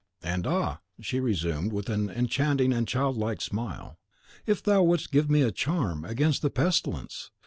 [0.23, 3.99] "And ah!" she resumed, with an enchanting and child like smile,
[4.47, 7.29] "if thou wouldst give me a charm against the pestilence!